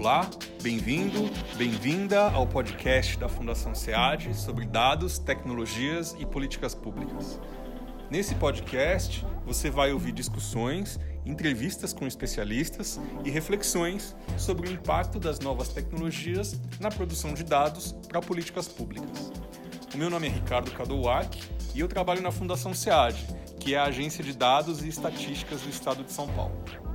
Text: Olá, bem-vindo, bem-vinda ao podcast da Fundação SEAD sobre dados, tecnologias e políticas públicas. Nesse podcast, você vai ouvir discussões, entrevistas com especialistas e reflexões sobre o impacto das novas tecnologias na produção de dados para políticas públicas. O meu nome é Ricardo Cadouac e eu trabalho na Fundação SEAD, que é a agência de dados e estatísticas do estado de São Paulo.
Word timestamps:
Olá, 0.00 0.30
bem-vindo, 0.62 1.28
bem-vinda 1.58 2.30
ao 2.30 2.46
podcast 2.46 3.18
da 3.18 3.28
Fundação 3.28 3.74
SEAD 3.74 4.34
sobre 4.34 4.64
dados, 4.64 5.18
tecnologias 5.18 6.16
e 6.18 6.24
políticas 6.24 6.74
públicas. 6.74 7.38
Nesse 8.10 8.34
podcast, 8.34 9.26
você 9.44 9.68
vai 9.68 9.92
ouvir 9.92 10.12
discussões, 10.12 10.98
entrevistas 11.26 11.92
com 11.92 12.06
especialistas 12.06 12.98
e 13.26 13.30
reflexões 13.30 14.16
sobre 14.38 14.70
o 14.70 14.72
impacto 14.72 15.20
das 15.20 15.38
novas 15.38 15.68
tecnologias 15.68 16.58
na 16.80 16.88
produção 16.88 17.34
de 17.34 17.44
dados 17.44 17.92
para 18.08 18.22
políticas 18.22 18.66
públicas. 18.66 19.30
O 19.94 19.98
meu 19.98 20.08
nome 20.08 20.28
é 20.28 20.30
Ricardo 20.30 20.70
Cadouac 20.70 21.38
e 21.74 21.80
eu 21.80 21.88
trabalho 21.88 22.22
na 22.22 22.30
Fundação 22.30 22.72
SEAD, 22.72 23.22
que 23.58 23.74
é 23.74 23.78
a 23.78 23.84
agência 23.84 24.24
de 24.24 24.32
dados 24.32 24.82
e 24.82 24.88
estatísticas 24.88 25.60
do 25.60 25.68
estado 25.68 26.02
de 26.02 26.10
São 26.10 26.26
Paulo. 26.28 26.89